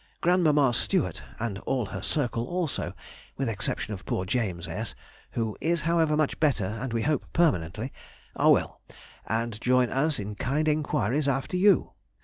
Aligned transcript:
Grandmamma 0.19 0.73
Stewart, 0.73 1.21
and 1.39 1.59
all 1.59 1.85
her 1.85 2.01
circle 2.01 2.43
also, 2.47 2.95
with 3.37 3.47
exception 3.47 3.93
of 3.93 4.03
poor 4.03 4.25
James 4.25 4.67
S. 4.67 4.95
(who 5.33 5.55
is, 5.61 5.81
however, 5.81 6.17
much 6.17 6.39
better, 6.39 6.65
and 6.65 6.91
we 6.91 7.03
hope 7.03 7.23
permanently), 7.33 7.93
are 8.35 8.51
well, 8.51 8.81
and 9.27 9.61
join 9.61 9.91
us 9.91 10.17
in 10.17 10.33
kind 10.33 10.67
enquiries 10.67 11.27
after 11.27 11.55
you. 11.55 11.91